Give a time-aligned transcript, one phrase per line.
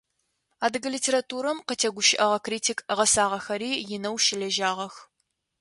[0.65, 4.93] Адыгэ литературэм къытегущыӏэгъэ критик гъэсагъэхэри инэу щылэжьагъэх.